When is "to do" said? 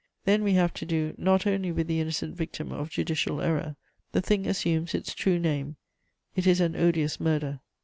0.73-1.13